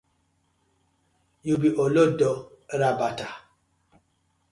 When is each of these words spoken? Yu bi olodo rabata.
Yu 1.47 1.55
bi 1.61 1.69
olodo 1.83 2.31
rabata. 2.79 3.29